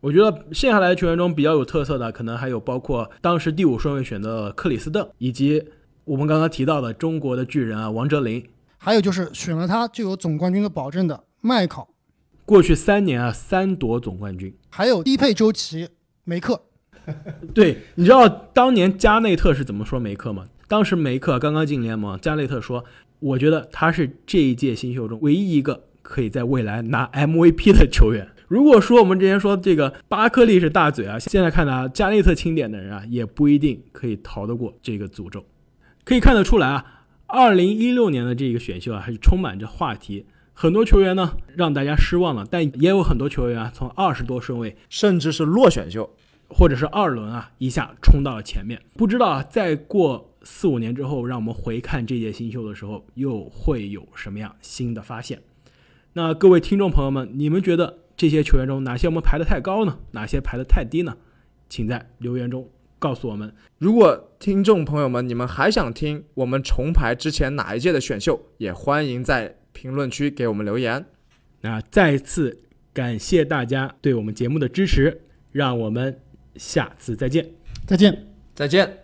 [0.00, 5.64] 我觉得剩下来的球员中比较有特色的，可能还有包括当时第五顺位选的克里斯邓，以及
[6.04, 8.44] 我们刚刚提到的中国的巨人啊，王哲林。
[8.84, 11.88] 还有就是选了他就有总冠军的保证的麦考，
[12.44, 14.54] 过去三年啊三夺总冠军。
[14.68, 15.88] 还有低配周琦
[16.24, 16.60] 梅克，
[17.54, 20.44] 对，你知道当年加内特是怎么说梅克吗？
[20.68, 22.84] 当时梅克刚刚进联盟，加内特说
[23.20, 35.42] ：“我觉得他是这一届新秀中唯一一个可以在未来拿 MVP 的球员。”如果说我们之前说这个巴克利是大嘴啊，现在看来啊，加内特钦点的人啊，也不一定可以逃得过这个诅咒。
[36.04, 36.93] 可以看得出来啊。
[37.34, 46.08] 二零一六年的这个选秀啊，还是充满着话题，很多球员呢让大家失望了，但也有很多球员啊从二十多顺位，甚至是落选秀，
[46.48, 48.80] 或者是二轮啊一下冲到了前面。
[48.96, 55.42] 不知道啊，再过四五年之后，让我们回看这届新秀的时候，又会有什么样新的发现？
[56.12, 59.98] 那各位听众朋友们，你们觉得这些球员中哪些我们排的太高呢？
[60.12, 61.16] 哪些排的太低呢？
[61.68, 62.68] 请在留言中。
[63.04, 71.04] 告诉我们，如果听众朋友们你们还想听我们重排之前哪一届的选秀，也欢迎在评论区给我们留言。
[71.60, 72.62] 那再次
[72.94, 75.20] 感谢大家对我们节目的支持，
[75.52, 76.18] 让我们
[76.56, 77.46] 下次再见，
[77.86, 79.03] 再见，再见。